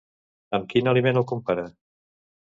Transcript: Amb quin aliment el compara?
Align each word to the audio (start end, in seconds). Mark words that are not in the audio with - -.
Amb 0.57 0.63
quin 0.71 0.89
aliment 0.93 1.19
el 1.21 1.25
compara? 1.31 1.67